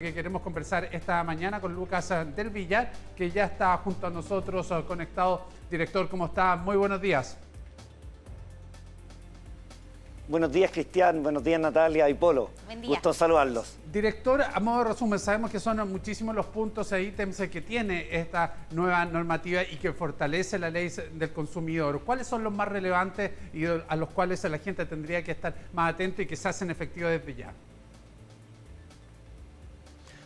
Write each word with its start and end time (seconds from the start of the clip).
que 0.00 0.14
queremos 0.14 0.42
conversar 0.42 0.88
esta 0.92 1.24
mañana 1.24 1.60
con 1.60 1.74
Lucas 1.74 2.08
del 2.36 2.50
Villar, 2.50 2.92
que 3.16 3.32
ya 3.32 3.46
está 3.46 3.76
junto 3.78 4.06
a 4.06 4.10
nosotros 4.10 4.70
eh, 4.70 4.84
conectado. 4.86 5.48
Director, 5.68 6.08
¿cómo 6.08 6.26
está? 6.26 6.54
Muy 6.54 6.76
buenos 6.76 7.00
días. 7.02 7.36
Buenos 10.28 10.52
días, 10.52 10.70
Cristian. 10.70 11.20
Buenos 11.20 11.42
días, 11.42 11.60
Natalia 11.60 12.08
y 12.08 12.14
Polo. 12.14 12.50
Buen 12.66 12.80
día. 12.80 12.90
Gusto 12.90 13.12
saludarlos. 13.12 13.76
Director, 13.92 14.42
a 14.42 14.60
modo 14.60 14.84
de 14.84 14.90
resumen, 14.90 15.18
sabemos 15.18 15.50
que 15.50 15.58
son 15.58 15.90
muchísimos 15.90 16.32
los 16.32 16.46
puntos 16.46 16.92
e 16.92 17.02
ítems 17.02 17.38
que 17.50 17.60
tiene 17.60 18.06
esta 18.12 18.54
nueva 18.70 19.04
normativa 19.04 19.64
y 19.64 19.78
que 19.78 19.92
fortalece 19.92 20.60
la 20.60 20.70
ley 20.70 20.92
del 21.14 21.32
consumidor. 21.32 22.02
¿Cuáles 22.04 22.28
son 22.28 22.44
los 22.44 22.52
más 22.52 22.68
relevantes 22.68 23.32
y 23.52 23.64
a 23.66 23.96
los 23.96 24.10
cuales 24.10 24.44
la 24.44 24.58
gente 24.58 24.86
tendría 24.86 25.24
que 25.24 25.32
estar 25.32 25.56
más 25.72 25.92
atento 25.92 26.22
y 26.22 26.26
que 26.26 26.36
se 26.36 26.48
hacen 26.48 26.70
efectivos 26.70 27.10
desde 27.10 27.34
ya? 27.34 27.52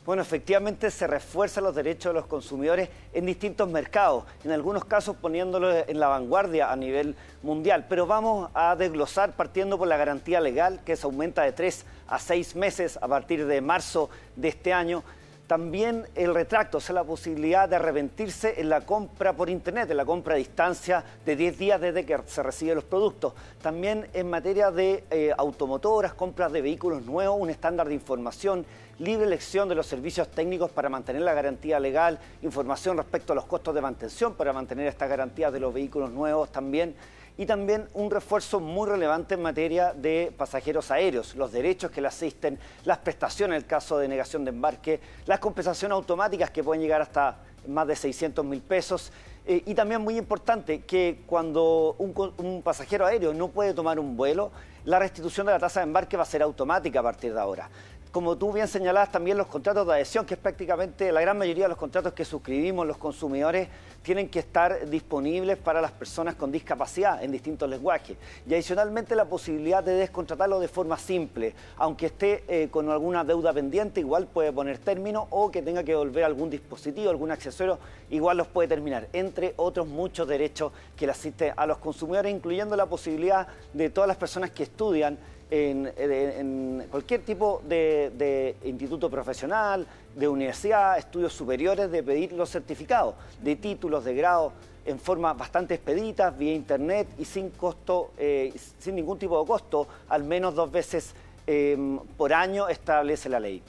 Bueno, 0.05 0.23
efectivamente 0.23 0.91
se 0.91 1.07
refuerzan 1.07 1.63
los 1.63 1.77
derechos 1.77 2.11
de 2.11 2.15
los 2.15 2.27
consumidores 2.27 2.89
en 3.13 3.25
distintos 3.25 3.69
mercados, 3.69 4.25
en 4.43 4.51
algunos 4.51 4.85
casos 4.85 5.15
poniéndolos 5.15 5.85
en 5.87 6.01
la 6.01 6.09
vanguardia 6.09 6.73
a 6.73 6.77
nivel 6.77 7.15
mundial. 7.41 7.87
Pero 7.89 8.05
vamos 8.05 8.51
a 8.53 8.75
desglosar 8.75 9.37
partiendo 9.37 9.79
por 9.79 9.87
la 9.87 9.97
garantía 9.97 10.41
legal, 10.41 10.81
que 10.85 10.97
se 10.97 11.07
aumenta 11.07 11.43
de 11.43 11.53
tres 11.53 11.87
a 12.09 12.19
seis 12.19 12.57
meses 12.57 12.99
a 13.01 13.07
partir 13.07 13.47
de 13.47 13.61
marzo 13.61 14.11
de 14.35 14.49
este 14.49 14.73
año. 14.73 15.05
También 15.53 16.07
el 16.15 16.33
retracto, 16.33 16.79
o 16.79 16.81
sea, 16.81 16.95
la 16.95 17.05
posibilidad 17.05 17.69
de 17.69 17.77
arrepentirse 17.77 18.59
en 18.59 18.71
la 18.71 18.81
compra 18.81 19.35
por 19.35 19.51
Internet, 19.51 19.91
en 19.91 19.99
la 19.99 20.07
compra 20.07 20.33
a 20.33 20.39
distancia 20.39 21.05
de 21.27 21.37
10 21.37 21.59
días 21.59 21.79
desde 21.79 22.07
que 22.07 22.19
se 22.25 22.43
reciben 22.43 22.77
los 22.77 22.85
productos. 22.85 23.35
También 23.61 24.09
en 24.15 24.31
materia 24.31 24.71
de 24.71 25.05
eh, 25.11 25.31
automotoras, 25.37 26.15
compras 26.15 26.53
de 26.53 26.63
vehículos 26.63 27.05
nuevos, 27.05 27.39
un 27.39 27.51
estándar 27.51 27.87
de 27.87 27.93
información, 27.93 28.65
libre 28.99 29.27
elección 29.27 29.69
de 29.69 29.75
los 29.75 29.87
servicios 29.87 30.29
técnicos 30.29 30.71
para 30.71 30.89
mantener 30.89 31.21
la 31.21 31.35
garantía 31.35 31.79
legal, 31.79 32.19
información 32.41 32.97
respecto 32.97 33.35
a 33.35 33.37
los 33.37 33.45
costos 33.45 33.75
de 33.75 33.83
mantención 33.83 34.33
para 34.33 34.55
mantener 34.55 34.87
esta 34.87 35.07
garantía 35.07 35.51
de 35.51 35.61
los 35.61 35.75
vehículos 35.75 36.11
nuevos 36.13 36.51
también 36.51 36.95
y 37.43 37.47
también 37.47 37.89
un 37.95 38.09
refuerzo 38.09 38.61
muy 38.61 38.89
relevante 38.89 39.35
en 39.35 39.43
materia 39.43 39.93
de 39.93 40.33
pasajeros 40.37 40.93
aéreos, 40.93 41.35
los 41.35 41.51
derechos 41.51 41.91
que 41.91 42.01
le 42.01 42.07
asisten, 42.07 42.57
las 42.85 42.99
prestaciones 42.99 43.57
en 43.57 43.63
el 43.65 43.67
caso 43.67 43.99
de 43.99 44.07
negación 44.07 44.45
de 44.45 44.51
embarque, 44.51 45.01
las 45.27 45.41
compensaciones 45.41 45.93
automáticas 45.97 46.53
que 46.53 46.63
pueden 46.63 46.81
llegar 46.81 47.03
hasta 47.03 47.39
más 47.67 47.89
de 47.89 47.97
600 47.97 48.45
mil 48.45 48.63
pesos. 48.63 49.11
Eh, 49.45 49.61
y 49.67 49.75
también 49.75 50.01
muy 50.03 50.19
importante 50.19 50.83
que 50.83 51.25
cuando 51.27 51.97
un, 51.99 52.15
un, 52.37 52.63
pasajero 52.63 53.07
aéreo 53.07 53.35
no 53.35 53.49
puede 53.49 53.75
tomar 53.75 53.99
un 53.99 54.17
vuelo, 54.17 54.53
la 54.85 55.01
restitución 55.01 55.47
de 55.47 55.53
la 55.53 55.59
tasa 55.59 55.81
de 55.81 55.87
embarque 55.87 56.17
va 56.17 56.23
a 56.23 56.27
ser 56.27 56.43
automática 56.43 57.01
a 57.01 57.03
partir 57.03 57.35
de 57.35 57.41
ahora 57.41 57.69
como 58.13 58.37
tú 58.37 58.53
bien 58.53 58.69
señalabas, 58.69 59.11
también 59.11 59.39
los 59.39 59.47
contratos 59.47 59.87
de 59.87 59.95
adhesión, 59.95 60.27
que 60.27 60.35
es 60.35 60.41
prácticamente 60.41 61.11
la 61.11 61.23
gran 61.23 61.39
mayoría 61.39 61.65
de 61.65 61.71
los 61.71 61.79
contratos 61.79 62.13
que 62.13 62.27
suscribimos 62.27 62.87
los 62.87 62.99
consumidores, 62.99 63.69
tienen 64.03 64.29
que 64.29 64.41
estar 64.41 64.87
disponibles 64.91 65.57
para 65.57 65.81
las 65.81 65.93
personas 65.93 66.35
con 66.35 66.53
discapacidad 66.53 67.25
en 67.25 67.33
distintos 67.33 67.71
lenguajes. 67.71 68.19
Y 68.47 68.53
adicionalmente 68.53 69.17
la 69.17 69.25
posibilidad 69.25 69.83
de 69.83 69.95
descontratarlo 69.95 70.61
de 70.61 70.69
forma 70.69 70.99
simple, 70.99 71.55
aunque 71.79 72.07
esté 72.07 72.45
eh, 72.49 72.69
con 72.71 72.91
alguna 72.91 73.25
deuda 73.25 73.51
pendiente, 73.55 74.01
igual 74.01 74.27
puede 74.27 74.53
poner 74.53 74.77
término 74.77 75.27
o 75.31 75.51
que 75.51 75.63
tenga 75.63 75.83
que 75.83 75.93
devolver 75.93 76.25
algún 76.25 76.51
dispositivo, 76.51 77.09
algún 77.09 77.31
accesorio, 77.31 77.79
igual 78.11 78.37
los 78.37 78.47
puede 78.47 78.69
terminar, 78.69 79.09
entre 79.15 79.55
otros 79.57 79.87
muchos 79.89 80.29
derechos 80.29 80.71
que 80.97 81.07
le 81.07 81.13
asisten 81.13 81.55
a 81.57 81.65
los 81.65 81.79
consumidores, 81.79 82.31
incluyendo 82.31 82.77
la 82.77 82.85
posibilidad 82.85 83.49
de 83.73 83.89
todas 83.89 84.07
las 84.07 84.19
personas 84.19 84.51
que 84.51 84.65
estudian 84.65 85.19
en, 85.53 86.87
cualquier 86.91 87.23
tipo 87.23 87.61
de, 87.69 88.57
instituto 88.65 89.11
profesional, 89.11 89.87
de 90.17 90.27
universidad, 90.27 90.97
estudios 90.97 91.33
superiores, 91.33 91.91
de 91.91 92.03
pedir 92.03 92.33
los 92.33 92.51
certificados 92.51 93.15
de 93.43 93.57
títulos 93.57 94.05
de 94.05 94.15
grado 94.15 94.53
en 94.87 94.99
forma 94.99 95.33
bastante 95.35 95.75
expedita, 95.75 96.31
vía 96.31 96.55
internet 96.55 97.07
y 97.19 97.25
sin 97.25 97.51
costo, 97.51 98.13
eh, 98.17 98.53
sin 98.79 98.97
ningún 98.97 99.19
tipo 99.19 99.39
de 99.41 99.47
costo, 99.47 99.87
al 100.09 100.25
menos 100.25 100.55
dos 100.55 100.73
veces 100.73 101.15
em, 101.47 101.99
por 102.17 102.33
año 102.33 102.69
establece 102.69 103.29
la 103.29 103.39
ley. 103.39 103.63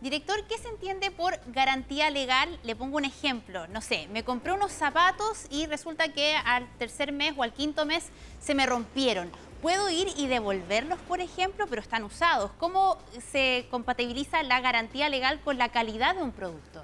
Director, 0.00 0.36
¿qué 0.46 0.58
se 0.58 0.68
entiende 0.68 1.10
por 1.10 1.38
garantía 1.52 2.10
legal? 2.10 2.58
Le 2.64 2.76
pongo 2.76 2.96
un 2.96 3.04
ejemplo. 3.04 3.66
No 3.68 3.80
sé, 3.80 4.08
me 4.12 4.24
compré 4.24 4.52
unos 4.52 4.72
zapatos 4.72 5.46
y 5.50 5.66
resulta 5.66 6.12
que 6.12 6.34
al 6.34 6.66
tercer 6.78 7.12
mes 7.12 7.34
o 7.36 7.42
al 7.42 7.52
quinto 7.52 7.86
mes 7.86 8.04
se 8.40 8.54
me 8.54 8.66
rompieron 8.66 9.30
puedo 9.62 9.90
ir 9.90 10.08
y 10.16 10.26
devolverlos, 10.26 10.98
por 11.08 11.20
ejemplo, 11.20 11.66
pero 11.68 11.80
están 11.82 12.04
usados. 12.04 12.50
¿Cómo 12.58 12.98
se 13.30 13.66
compatibiliza 13.70 14.42
la 14.42 14.60
garantía 14.60 15.08
legal 15.08 15.40
con 15.44 15.58
la 15.58 15.68
calidad 15.68 16.16
de 16.16 16.22
un 16.22 16.32
producto? 16.32 16.82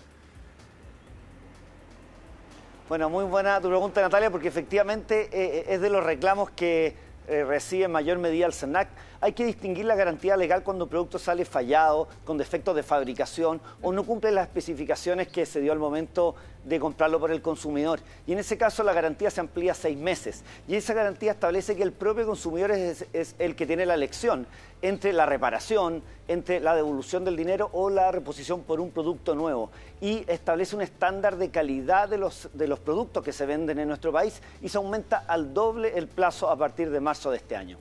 Bueno, 2.89 3.09
muy 3.09 3.25
buena 3.25 3.61
tu 3.61 3.69
pregunta, 3.69 4.03
Natalia, 4.03 4.31
porque 4.31 4.49
efectivamente 4.49 5.23
eh, 5.25 5.31
eh, 5.33 5.65
es 5.69 5.81
de 5.81 5.89
los 5.89 6.05
reclamos 6.05 6.51
que 6.51 6.95
eh, 7.29 7.45
recibe 7.45 7.85
en 7.85 7.93
mayor 7.93 8.19
medida 8.19 8.47
el 8.47 8.53
SENAC. 8.53 8.89
Hay 9.23 9.35
que 9.35 9.45
distinguir 9.45 9.85
la 9.85 9.95
garantía 9.95 10.37
legal 10.37 10.65
cuando 10.65 10.87
un 10.87 10.91
producto 10.91 11.17
sale 11.17 11.45
fallado, 11.45 12.09
con 12.25 12.37
defectos 12.37 12.75
de 12.75 12.83
fabricación 12.83 13.61
o 13.81 13.93
no 13.93 14.03
cumple 14.03 14.33
las 14.33 14.49
especificaciones 14.49 15.29
que 15.29 15.47
se 15.47 15.61
dio 15.61 15.71
al 15.71 15.79
momento 15.79 16.35
de 16.65 16.81
comprarlo 16.81 17.21
por 17.21 17.31
el 17.31 17.41
consumidor. 17.41 18.01
Y 18.27 18.33
en 18.33 18.41
ese 18.41 18.59
caso 18.59 18.83
la 18.83 18.93
garantía 18.93 19.31
se 19.31 19.39
amplía 19.41 19.75
seis 19.75 19.97
meses. 19.97 20.43
Y 20.67 20.75
esa 20.75 20.93
garantía 20.93 21.31
establece 21.31 21.77
que 21.77 21.85
el 21.85 21.93
propio 21.93 22.27
consumidor 22.27 22.73
es, 22.73 23.07
es 23.13 23.37
el 23.39 23.55
que 23.55 23.65
tiene 23.65 23.87
la 23.87 23.95
elección 23.95 24.45
entre 24.83 25.13
la 25.13 25.25
reparación, 25.25 26.03
entre 26.27 26.59
la 26.59 26.75
devolución 26.75 27.25
del 27.25 27.37
dinero 27.37 27.71
o 27.73 27.91
la 27.91 28.11
reposición 28.11 28.63
por 28.63 28.81
un 28.81 28.91
producto 28.91 29.37
nuevo. 29.37 29.71
Y 30.01 30.25
establece 30.27 30.75
un 30.75 30.83
estándar 30.83 31.37
de 31.37 31.49
calidad 31.51 32.09
de 32.09 32.19
los, 32.19 32.49
de 32.55 32.67
los 32.67 32.81
productos 32.81 33.23
que 33.23 33.33
se 33.33 33.47
venden 33.47 33.79
en 33.79 33.87
nuestro 33.87 34.11
país 34.11 34.43
y 34.61 34.69
se 34.69 34.79
aumenta 34.79 35.19
al 35.29 35.55
doble 35.55 35.97
el 35.97 36.09
plazo 36.09 36.51
a 36.51 36.57
partir 36.57 36.91
de 36.91 36.99
marzo 36.99 37.31
de 37.31 37.37
este 37.37 37.55
año. 37.55 37.79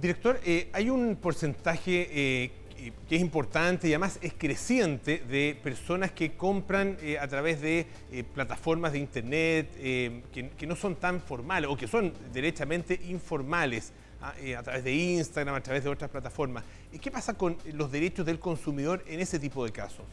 Director, 0.00 0.40
eh, 0.46 0.70
hay 0.72 0.88
un 0.88 1.16
porcentaje 1.16 2.08
eh, 2.10 2.50
que 3.06 3.16
es 3.16 3.20
importante 3.20 3.86
y 3.86 3.90
además 3.90 4.18
es 4.22 4.32
creciente 4.32 5.18
de 5.18 5.58
personas 5.62 6.12
que 6.12 6.32
compran 6.38 6.96
eh, 7.02 7.18
a 7.18 7.28
través 7.28 7.60
de 7.60 7.86
plataformas 8.34 8.92
de 8.92 8.98
internet 8.98 9.68
que, 9.76 10.66
no 10.66 10.74
son 10.74 10.96
tan 10.96 11.20
formales 11.20 11.68
o 11.68 11.76
que 11.76 11.86
son 11.86 12.14
derechamente 12.32 12.98
informales 13.08 13.92
a, 14.22 14.32
a, 14.58 14.62
través 14.62 14.84
de 14.84 14.94
Instagram, 14.94 15.56
a 15.56 15.60
través 15.60 15.84
de 15.84 15.90
otras 15.90 16.10
plataformas. 16.10 16.64
¿Y 16.92 16.98
qué 16.98 17.10
pasa 17.10 17.34
con 17.34 17.58
los 17.74 17.92
derechos 17.92 18.24
del 18.24 18.38
consumidor 18.38 19.04
en 19.06 19.20
ese 19.20 19.38
tipo 19.38 19.66
de 19.66 19.72
casos? 19.72 20.06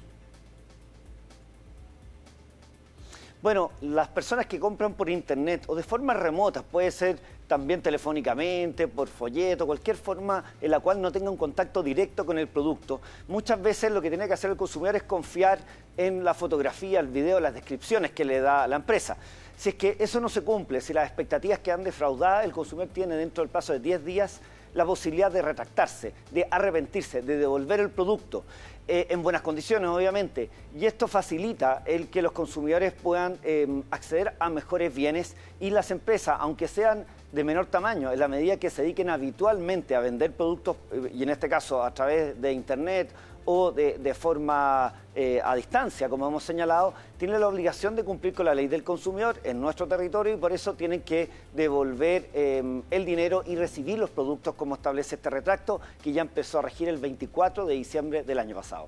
Bueno, 3.39 3.69
las 3.81 4.07
personas 4.07 4.47
que 4.47 4.59
compran 4.59 4.95
por 4.95 5.11
internet 5.11 5.65
o 5.67 5.75
de 5.75 5.83
forma 5.83 6.15
remota, 6.15 6.63
puede 6.63 6.89
ser 6.89 7.19
también 7.47 7.83
telefónicamente, 7.83 8.87
por 8.87 9.07
folleto, 9.07 9.67
cualquier 9.67 9.95
forma 9.95 10.43
en 10.59 10.71
la 10.71 10.79
cual 10.79 10.99
no 10.99 11.11
tenga 11.11 11.29
un 11.29 11.37
contacto 11.37 11.83
directo 11.83 12.25
con 12.25 12.39
el 12.39 12.47
producto, 12.47 12.99
muchas 13.27 13.61
veces 13.61 13.91
lo 13.91 14.01
que 14.01 14.09
tiene 14.09 14.27
que 14.27 14.33
hacer 14.33 14.49
el 14.49 14.57
consumidor 14.57 14.95
es 14.95 15.03
confiar 15.03 15.59
en 15.97 16.23
la 16.23 16.33
fotografía, 16.33 16.99
el 16.99 17.07
video, 17.07 17.39
las 17.39 17.53
descripciones 17.53 18.11
que 18.11 18.25
le 18.25 18.41
da 18.41 18.67
la 18.67 18.75
empresa. 18.75 19.17
Si 19.55 19.69
es 19.69 19.75
que 19.75 19.95
eso 19.99 20.19
no 20.19 20.29
se 20.29 20.41
cumple, 20.41 20.81
si 20.81 20.93
las 20.93 21.05
expectativas 21.05 21.59
quedan 21.59 21.83
defraudadas, 21.83 22.43
el 22.43 22.51
consumidor 22.51 22.89
tiene 22.91 23.15
dentro 23.15 23.43
del 23.43 23.51
plazo 23.51 23.71
de 23.73 23.79
10 23.79 24.03
días 24.03 24.41
la 24.73 24.85
posibilidad 24.85 25.31
de 25.31 25.41
retractarse, 25.41 26.13
de 26.31 26.47
arrepentirse, 26.49 27.21
de 27.21 27.37
devolver 27.37 27.79
el 27.79 27.89
producto. 27.89 28.43
Eh, 28.89 29.07
en 29.09 29.21
buenas 29.21 29.41
condiciones, 29.41 29.89
obviamente. 29.89 30.49
Y 30.73 30.85
esto 30.85 31.09
facilita 31.09 31.83
el 31.85 32.07
que 32.07 32.21
los 32.21 32.31
consumidores 32.31 32.93
puedan 32.93 33.37
em, 33.43 33.83
acceder 33.91 34.33
a 34.39 34.49
mejores 34.49 34.95
bienes 34.95 35.35
y 35.59 35.71
las 35.71 35.91
empresas, 35.91 36.37
aunque 36.39 36.69
sean 36.69 37.05
de 37.33 37.43
menor 37.43 37.65
tamaño, 37.65 38.13
en 38.13 38.19
la 38.19 38.29
medida 38.29 38.55
que 38.55 38.69
se 38.69 38.83
dediquen 38.83 39.09
habitualmente 39.09 39.93
a 39.93 39.99
vender 39.99 40.31
productos, 40.31 40.77
eh, 40.93 41.11
y 41.13 41.23
en 41.23 41.29
este 41.29 41.49
caso 41.49 41.83
a 41.83 41.93
través 41.93 42.41
de 42.41 42.53
Internet 42.53 43.09
o 43.49 43.71
de, 43.71 44.13
forma 44.13 44.93
eh, 45.15 45.39
a 45.41 45.55
distancia, 45.55 46.09
como 46.09 46.27
hemos 46.27 46.43
señalado, 46.43 46.93
tienen 47.17 47.39
la 47.39 47.47
obligación 47.47 47.95
de 47.95 48.03
cumplir 48.03 48.33
con 48.33 48.45
la 48.45 48.53
ley 48.53 48.67
del 48.67 48.83
consumidor 48.83 49.39
en 49.45 49.61
nuestro 49.61 49.87
territorio 49.87 50.33
y 50.33 50.37
por 50.37 50.51
eso 50.51 50.73
tienen 50.73 51.01
que 51.01 51.29
devolver 51.53 52.29
em, 52.33 52.83
el 52.91 53.05
dinero 53.05 53.43
y 53.45 53.55
recibir 53.55 53.99
los 53.99 54.09
productos 54.09 54.53
como 54.55 54.75
establece 54.75 55.15
este 55.15 55.29
retracto 55.29 55.79
que 56.03 56.11
ya 56.11 56.23
empezó 56.23 56.59
a 56.59 56.63
regir 56.63 56.89
el 56.89 56.97
24 56.97 57.65
de 57.65 57.75
diciembre 57.75 58.23
del 58.23 58.37
año 58.39 58.53
pasado. 58.53 58.87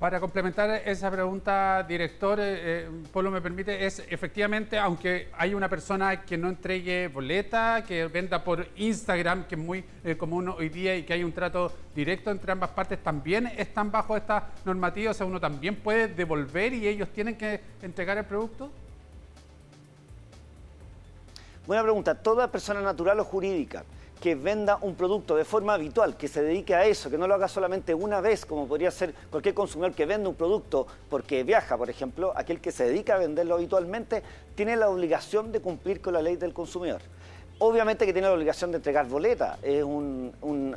Para 0.00 0.18
complementar 0.18 0.70
esa 0.86 1.10
pregunta, 1.10 1.82
director, 1.82 2.40
eh, 2.40 2.44
eh, 2.86 2.88
Polo 3.12 3.30
me 3.30 3.42
permite, 3.42 3.84
es 3.84 4.02
efectivamente, 4.08 4.78
aunque 4.78 5.28
hay 5.36 5.52
una 5.52 5.68
persona 5.68 6.22
que 6.22 6.38
no 6.38 6.48
entregue 6.48 7.08
boleta, 7.08 7.84
que 7.86 8.06
venda 8.06 8.42
por 8.42 8.66
Instagram, 8.76 9.44
que 9.44 9.56
es 9.56 9.60
muy 9.60 9.84
eh, 10.02 10.16
común 10.16 10.48
hoy 10.48 10.70
día 10.70 10.96
y 10.96 11.02
que 11.02 11.12
hay 11.12 11.22
un 11.22 11.32
trato 11.32 11.70
directo 11.94 12.30
entre 12.30 12.50
ambas 12.50 12.70
partes, 12.70 12.98
también 13.02 13.48
están 13.58 13.92
bajo 13.92 14.16
esta 14.16 14.48
normativa, 14.64 15.10
o 15.10 15.14
sea, 15.14 15.26
uno 15.26 15.38
también 15.38 15.76
puede 15.76 16.08
devolver 16.08 16.72
y 16.72 16.88
ellos 16.88 17.10
tienen 17.10 17.36
que 17.36 17.60
entregar 17.82 18.16
el 18.16 18.24
producto. 18.24 18.70
Buena 21.66 21.82
pregunta. 21.82 22.14
Toda 22.14 22.50
persona 22.50 22.80
natural 22.80 23.20
o 23.20 23.24
jurídica 23.24 23.84
que 24.20 24.34
venda 24.34 24.78
un 24.82 24.94
producto 24.94 25.34
de 25.34 25.44
forma 25.44 25.74
habitual, 25.74 26.16
que 26.16 26.28
se 26.28 26.42
dedique 26.42 26.74
a 26.74 26.84
eso, 26.84 27.10
que 27.10 27.16
no 27.16 27.26
lo 27.26 27.34
haga 27.34 27.48
solamente 27.48 27.94
una 27.94 28.20
vez, 28.20 28.44
como 28.44 28.68
podría 28.68 28.90
ser 28.90 29.14
cualquier 29.30 29.54
consumidor 29.54 29.92
que 29.94 30.04
vende 30.04 30.28
un 30.28 30.34
producto 30.34 30.86
porque 31.08 31.42
viaja, 31.42 31.78
por 31.78 31.88
ejemplo, 31.88 32.32
aquel 32.36 32.60
que 32.60 32.70
se 32.70 32.84
dedica 32.84 33.14
a 33.14 33.18
venderlo 33.18 33.54
habitualmente, 33.54 34.22
tiene 34.54 34.76
la 34.76 34.90
obligación 34.90 35.52
de 35.52 35.60
cumplir 35.60 36.00
con 36.02 36.12
la 36.12 36.22
ley 36.22 36.36
del 36.36 36.52
consumidor. 36.52 37.00
Obviamente 37.62 38.06
que 38.06 38.14
tiene 38.14 38.26
la 38.26 38.32
obligación 38.32 38.70
de 38.70 38.78
entregar 38.78 39.06
boleta, 39.06 39.58
es 39.60 39.84
un, 39.84 40.32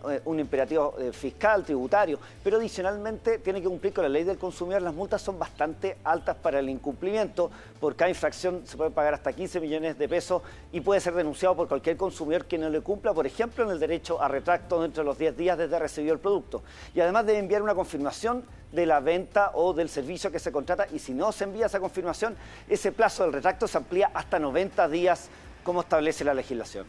eh, 0.09 0.21
imperativo 0.25 0.95
eh, 0.99 1.13
fiscal, 1.13 1.63
tributario, 1.63 2.19
pero 2.43 2.57
adicionalmente 2.57 3.39
tiene 3.39 3.61
que 3.61 3.69
cumplir 3.69 3.93
con 3.93 4.03
la 4.03 4.09
ley 4.09 4.25
del 4.25 4.37
consumidor. 4.37 4.81
Las 4.81 4.93
multas 4.93 5.21
son 5.21 5.39
bastante 5.39 5.95
altas 6.03 6.35
para 6.35 6.59
el 6.59 6.67
incumplimiento. 6.69 7.49
Por 7.79 7.95
cada 7.95 8.09
infracción 8.09 8.63
se 8.65 8.75
puede 8.75 8.91
pagar 8.91 9.13
hasta 9.13 9.31
15 9.31 9.61
millones 9.61 9.97
de 9.97 10.09
pesos 10.09 10.41
y 10.73 10.81
puede 10.81 10.99
ser 10.99 11.13
denunciado 11.13 11.55
por 11.55 11.69
cualquier 11.69 11.95
consumidor 11.95 12.43
que 12.43 12.57
no 12.57 12.69
le 12.69 12.81
cumpla, 12.81 13.13
por 13.13 13.25
ejemplo, 13.25 13.63
en 13.63 13.71
el 13.71 13.79
derecho 13.79 14.21
a 14.21 14.27
retracto 14.27 14.81
dentro 14.81 15.03
de 15.03 15.05
los 15.05 15.17
10 15.17 15.37
días 15.37 15.57
desde 15.57 15.79
recibido 15.79 16.13
el 16.13 16.19
producto. 16.19 16.63
Y 16.93 16.99
además 16.99 17.25
debe 17.25 17.39
enviar 17.39 17.61
una 17.61 17.75
confirmación 17.75 18.43
de 18.73 18.85
la 18.85 18.99
venta 18.99 19.51
o 19.53 19.71
del 19.71 19.87
servicio 19.87 20.33
que 20.33 20.39
se 20.39 20.51
contrata 20.51 20.87
y 20.91 20.99
si 20.99 21.13
no 21.13 21.31
se 21.31 21.45
envía 21.45 21.67
esa 21.67 21.79
confirmación, 21.79 22.35
ese 22.67 22.91
plazo 22.91 23.23
del 23.23 23.31
retracto 23.31 23.69
se 23.69 23.77
amplía 23.77 24.11
hasta 24.13 24.37
90 24.37 24.89
días 24.89 25.29
como 25.63 25.81
establece 25.81 26.23
la 26.23 26.33
legislación. 26.33 26.85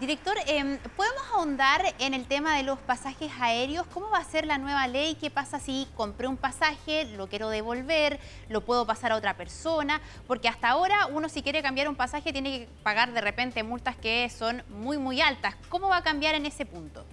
Director, 0.00 0.34
em, 0.46 0.78
¿podemos 0.96 1.22
ahondar 1.34 1.82
en 1.98 2.14
el 2.14 2.24
tema 2.24 2.56
de 2.56 2.62
los 2.62 2.78
pasajes 2.78 3.30
aéreos? 3.38 3.86
¿Cómo 3.92 4.08
va 4.08 4.16
a 4.16 4.24
ser 4.24 4.46
la 4.46 4.56
nueva 4.56 4.86
ley? 4.86 5.14
¿Qué 5.14 5.30
pasa 5.30 5.60
si 5.60 5.86
compré 5.94 6.26
un 6.26 6.38
pasaje, 6.38 7.04
lo 7.04 7.26
quiero 7.26 7.50
devolver, 7.50 8.18
lo 8.48 8.62
puedo 8.62 8.86
pasar 8.86 9.12
a 9.12 9.16
otra 9.16 9.36
persona? 9.36 10.00
Porque 10.26 10.48
hasta 10.48 10.70
ahora 10.70 11.06
uno 11.12 11.28
si 11.28 11.42
quiere 11.42 11.60
cambiar 11.60 11.86
un 11.86 11.96
pasaje 11.96 12.32
tiene 12.32 12.60
que 12.60 12.68
pagar 12.82 13.12
de 13.12 13.20
repente 13.20 13.62
multas 13.62 13.94
que 13.94 14.30
son 14.30 14.62
muy, 14.70 14.96
muy 14.96 15.20
altas. 15.20 15.54
¿Cómo 15.68 15.90
va 15.90 15.98
a 15.98 16.02
cambiar 16.02 16.34
en 16.34 16.46
ese 16.46 16.64
punto? 16.64 17.04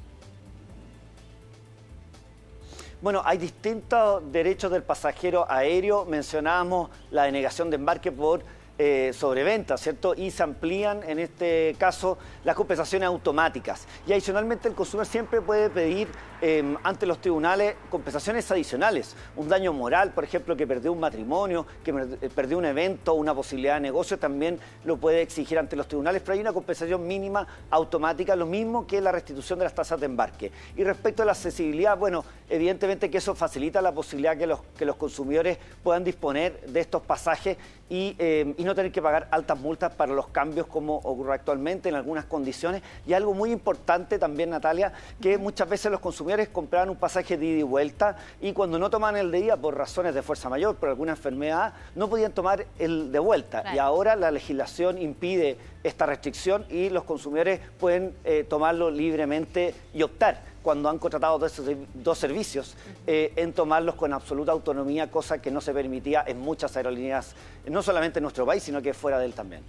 Bueno, 3.02 3.22
hay 3.26 3.38
distintos 3.38 4.32
derechos 4.32 4.72
del 4.72 4.84
pasajero 4.84 5.46
aéreo. 5.52 6.06
Mencionábamos 6.06 6.90
la 7.12 7.24
denegación 7.24 7.70
de 7.70 7.76
embarque 7.76 8.14
por 8.14 8.44
eh, 8.80 9.12
sobreventa, 9.12 9.76
¿cierto? 9.76 10.14
Y 10.16 10.30
se 10.30 10.44
amplían 10.44 11.02
en 11.08 11.18
este 11.18 11.76
caso 11.80 12.20
las 12.44 12.56
compensaciones 12.56 13.08
automáticas. 13.08 13.88
Y 14.06 14.12
adicionalmente 14.12 14.68
el 14.68 14.76
consumidor 14.76 15.08
siempre 15.08 15.42
puede 15.42 15.72
pedir 15.72 16.08
em, 16.42 16.78
ante 16.84 17.08
los 17.08 17.20
tribunales 17.20 17.74
compensaciones 17.90 18.52
adicionales. 18.52 19.16
Un 19.36 19.50
daño 19.50 19.74
moral, 19.74 20.12
por 20.14 20.24
ejemplo, 20.24 20.56
que 20.56 20.68
perdió 20.68 20.94
un 20.94 21.00
matrimonio, 21.00 21.66
que 21.84 21.90
eh, 21.90 22.30
perdió 22.30 22.60
un 22.60 22.66
evento, 22.66 23.16
una 23.16 23.34
posibilidad 23.34 23.74
de 23.74 23.80
negocio, 23.82 24.20
también 24.20 24.60
lo 24.86 24.98
puede 24.98 25.24
exigir 25.24 25.58
ante 25.58 25.76
los 25.76 25.88
tribunales, 25.88 26.22
pero 26.22 26.34
hay 26.34 26.42
una 26.42 26.54
compensación 26.54 27.08
mínima 27.08 27.48
automática, 27.72 28.36
lo 28.36 28.46
mismo 28.46 28.86
que 28.86 29.02
la 29.02 29.12
restitución 29.12 29.58
de 29.58 29.66
las 29.66 29.74
tasas 29.74 30.00
de 30.00 30.06
embarque. 30.06 30.52
Y 30.76 30.84
respecto 30.84 31.24
a 31.24 31.26
la 31.26 31.32
accesibilidad, 31.32 31.98
bueno, 31.98 32.24
evidentemente 32.48 33.10
que 33.10 33.18
eso 33.18 33.34
facilita 33.34 33.82
la 33.82 33.92
posibilidad 33.92 34.38
que 34.38 34.46
los, 34.46 34.62
que 34.78 34.86
los 34.86 34.98
consumidores 34.98 35.58
puedan 35.82 36.04
disponer 36.04 36.62
de 36.68 36.80
estos 36.80 37.02
pasajes 37.02 37.58
y, 37.90 38.16
em, 38.20 38.54
y 38.56 38.67
no 38.68 38.76
tener 38.76 38.92
que 38.92 39.02
pagar 39.02 39.28
altas 39.32 39.60
multas 39.60 39.94
para 39.94 40.14
los 40.14 40.28
cambios 40.28 40.68
como 40.68 40.98
ocurre 40.98 41.34
actualmente 41.34 41.90
en 41.90 41.96
algunas 41.96 42.26
condiciones. 42.26 42.84
Y 43.08 43.14
algo 43.14 43.34
muy 43.34 43.52
importante 43.52 44.20
también, 44.20 44.50
Natalia, 44.50 44.94
que 45.22 45.38
muchas 45.38 45.68
veces 45.68 45.92
los 45.92 46.02
consumidores 46.02 46.50
compraban 46.50 46.90
un 46.90 46.98
pasaje 46.98 47.38
de 47.38 47.46
ida 47.46 47.60
y 47.60 47.64
vuelta 47.64 48.18
y 48.42 48.54
cuando 48.54 48.78
no 48.78 48.90
tomaban 48.90 49.18
el 49.18 49.32
de 49.32 49.40
ida 49.40 49.58
por 49.58 49.76
razones 49.76 50.14
de 50.14 50.22
fuerza 50.22 50.50
mayor, 50.50 50.76
por 50.76 50.90
alguna 50.90 51.14
enfermedad, 51.14 51.74
no 51.96 52.10
podían 52.10 52.34
tomar 52.34 52.66
el 52.78 53.12
de 53.12 53.20
vuelta. 53.20 53.64
Y 53.74 53.80
ahora 53.80 54.16
la 54.16 54.30
legislación 54.32 54.98
impide 54.98 55.58
esta 55.84 56.06
restricción 56.06 56.66
y 56.70 56.90
los 56.90 57.06
consumidores 57.06 57.62
pueden 57.80 58.14
eh, 58.26 58.46
tomarlo 58.48 58.92
libremente 58.92 59.74
y 59.94 60.04
optar 60.04 60.42
cuando 60.68 60.90
han 60.90 61.00
contratado 61.00 61.40
dos, 61.40 61.62
dos 61.94 62.18
servicios, 62.18 62.76
eh, 63.08 63.32
en 63.38 63.54
tomarlos 63.54 63.96
con 63.96 64.12
absoluta 64.12 64.52
autonomía, 64.52 65.10
cosa 65.10 65.42
que 65.42 65.50
no 65.50 65.62
se 65.62 65.74
permitía 65.74 66.26
en 66.28 66.42
muchas 66.42 66.76
aerolíneas, 66.76 67.36
no 67.70 67.82
solamente 67.82 68.20
en 68.20 68.24
nuestro 68.24 68.46
país, 68.46 68.64
sino 68.64 68.82
que 68.82 68.94
fuera 68.94 69.18
de 69.18 69.28
él 69.28 69.34
también. 69.34 69.62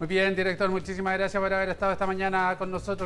Muy 0.00 0.08
bien, 0.08 0.34
director, 0.34 0.68
muchísimas 0.68 1.16
gracias 1.16 1.40
por 1.40 1.54
haber 1.54 1.68
estado 1.68 1.92
esta 1.92 2.04
mañana 2.04 2.56
con 2.58 2.68
nosotros. 2.68 2.98